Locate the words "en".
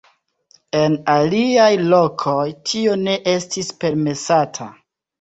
0.79-0.95